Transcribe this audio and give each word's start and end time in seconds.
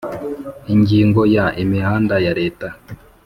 Ingingo 0.73 1.21
ya 1.35 1.45
imihanda 1.63 2.15
ya 2.25 2.31
leta 2.39 2.67